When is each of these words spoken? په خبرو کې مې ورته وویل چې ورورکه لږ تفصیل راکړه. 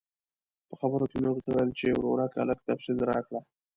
په 0.69 0.75
خبرو 0.81 1.09
کې 1.11 1.17
مې 1.21 1.29
ورته 1.31 1.47
وویل 1.49 1.69
چې 1.79 1.87
ورورکه 1.97 2.39
لږ 2.49 2.59
تفصیل 2.69 2.97
راکړه. 3.11 3.39